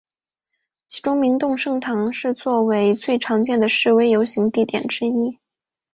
[0.87, 5.37] 其中明洞圣堂是作为最常见的示威游行地点之一。